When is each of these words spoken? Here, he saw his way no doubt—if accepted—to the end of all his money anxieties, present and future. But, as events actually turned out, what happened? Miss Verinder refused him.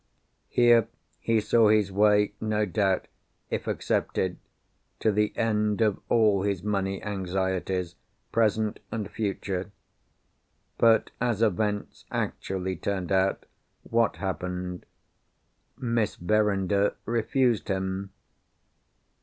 Here, 0.49 0.87
he 1.19 1.39
saw 1.39 1.69
his 1.69 1.91
way 1.91 2.33
no 2.41 2.65
doubt—if 2.65 3.67
accepted—to 3.67 5.11
the 5.11 5.31
end 5.37 5.79
of 5.79 5.99
all 6.09 6.41
his 6.41 6.63
money 6.63 7.03
anxieties, 7.03 7.93
present 8.31 8.79
and 8.91 9.11
future. 9.11 9.71
But, 10.79 11.11
as 11.21 11.43
events 11.43 12.05
actually 12.09 12.77
turned 12.77 13.11
out, 13.11 13.45
what 13.83 14.15
happened? 14.15 14.87
Miss 15.77 16.15
Verinder 16.15 16.95
refused 17.05 17.67
him. 17.67 18.09